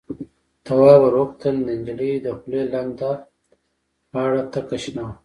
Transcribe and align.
تواب 0.65 1.01
ور 1.03 1.13
وکتل، 1.21 1.55
د 1.65 1.69
نجلۍ 1.79 2.13
دخولې 2.25 2.61
لنده 2.73 3.11
غاړه 4.13 4.41
تکه 4.53 4.77
شنه 4.83 5.01
وه. 5.05 5.13